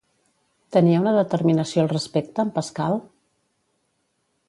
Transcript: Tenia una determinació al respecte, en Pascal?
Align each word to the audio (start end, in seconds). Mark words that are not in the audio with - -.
Tenia 0.77 1.01
una 1.03 1.13
determinació 1.17 1.85
al 1.85 1.91
respecte, 1.93 2.49
en 2.49 2.53
Pascal? 2.59 3.01